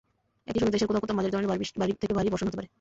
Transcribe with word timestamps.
একই 0.49 0.59
সঙ্গে 0.61 0.73
দেশের 0.75 0.87
কোথাও 0.89 1.03
কোথাও 1.03 1.17
মাঝারি 1.17 1.33
ধরনের 1.33 1.51
ভারী 1.81 1.93
থেকে 2.03 2.13
ভারী 2.19 2.29
বর্ষণ 2.31 2.47
হতে 2.47 2.59
পারে। 2.59 2.67